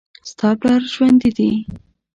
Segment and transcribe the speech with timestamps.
[0.29, 1.49] ستا پلار ژوندي دي